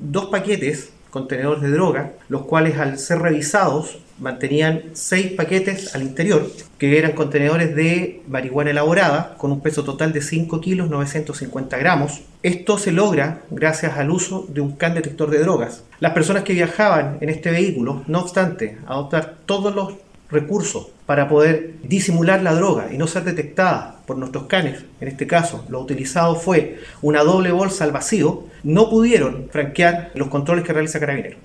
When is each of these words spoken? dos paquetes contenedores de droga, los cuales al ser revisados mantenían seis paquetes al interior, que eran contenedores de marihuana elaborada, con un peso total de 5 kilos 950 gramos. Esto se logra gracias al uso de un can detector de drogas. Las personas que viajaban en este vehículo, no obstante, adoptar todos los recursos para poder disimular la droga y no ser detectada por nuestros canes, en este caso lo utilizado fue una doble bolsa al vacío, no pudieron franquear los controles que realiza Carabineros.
dos 0.00 0.26
paquetes 0.26 0.92
contenedores 1.10 1.62
de 1.62 1.70
droga, 1.70 2.12
los 2.28 2.42
cuales 2.42 2.78
al 2.78 2.98
ser 2.98 3.18
revisados 3.18 3.98
mantenían 4.18 4.82
seis 4.92 5.32
paquetes 5.32 5.94
al 5.94 6.02
interior, 6.02 6.46
que 6.78 6.98
eran 6.98 7.12
contenedores 7.12 7.74
de 7.74 8.22
marihuana 8.28 8.70
elaborada, 8.70 9.34
con 9.38 9.50
un 9.50 9.60
peso 9.60 9.82
total 9.82 10.12
de 10.12 10.20
5 10.20 10.60
kilos 10.60 10.90
950 10.90 11.76
gramos. 11.78 12.22
Esto 12.42 12.78
se 12.78 12.92
logra 12.92 13.42
gracias 13.50 13.96
al 13.96 14.10
uso 14.10 14.46
de 14.48 14.60
un 14.60 14.76
can 14.76 14.94
detector 14.94 15.30
de 15.30 15.40
drogas. 15.40 15.84
Las 16.00 16.12
personas 16.12 16.44
que 16.44 16.52
viajaban 16.52 17.18
en 17.20 17.30
este 17.30 17.50
vehículo, 17.50 18.04
no 18.06 18.20
obstante, 18.20 18.78
adoptar 18.86 19.36
todos 19.46 19.74
los 19.74 19.94
recursos 20.30 20.88
para 21.06 21.28
poder 21.28 21.74
disimular 21.82 22.42
la 22.42 22.54
droga 22.54 22.88
y 22.92 22.98
no 22.98 23.06
ser 23.06 23.24
detectada 23.24 24.00
por 24.06 24.16
nuestros 24.16 24.44
canes, 24.44 24.84
en 25.00 25.08
este 25.08 25.26
caso 25.26 25.64
lo 25.68 25.80
utilizado 25.80 26.36
fue 26.36 26.78
una 27.02 27.22
doble 27.22 27.52
bolsa 27.52 27.84
al 27.84 27.92
vacío, 27.92 28.44
no 28.62 28.90
pudieron 28.90 29.48
franquear 29.50 30.10
los 30.14 30.28
controles 30.28 30.64
que 30.64 30.72
realiza 30.72 31.00
Carabineros. 31.00 31.40